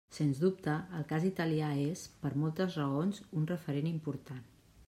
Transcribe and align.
Sens 0.17 0.39
dubte, 0.43 0.77
el 0.99 1.05
cas 1.11 1.27
italià 1.29 1.69
és, 1.83 2.07
per 2.25 2.33
moltes 2.45 2.81
raons, 2.83 3.23
un 3.43 3.49
referent 3.55 3.93
important. 3.95 4.47